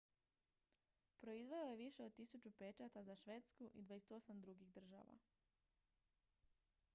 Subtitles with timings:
[1.23, 5.17] proizveo je više od 1000 pečata za švedsku i 28 drugih država